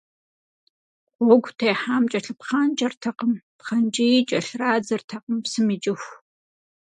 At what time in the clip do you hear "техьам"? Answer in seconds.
1.59-2.03